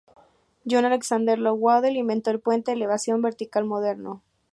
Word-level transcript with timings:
John 0.67 0.83
Alexander 0.83 1.37
Low 1.37 1.53
Waddell 1.53 1.95
inventó 1.95 2.31
el 2.31 2.39
puente 2.39 2.71
de 2.71 2.75
elevación 2.77 3.21
vertical 3.21 3.65
moderno. 3.65 4.23